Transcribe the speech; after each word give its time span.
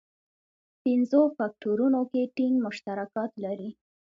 پنځو 0.83 1.21
فکټورونو 1.37 2.01
کې 2.11 2.21
ټینګ 2.35 2.55
مشترکات 2.65 3.31
لري. 3.43 3.69